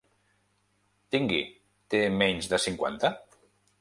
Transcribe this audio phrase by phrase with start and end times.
[1.15, 1.41] Tingui,
[1.95, 3.13] té menys de cinquanta?